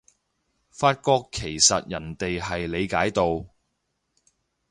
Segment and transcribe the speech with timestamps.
[0.71, 3.45] 發覺其實人哋係理解到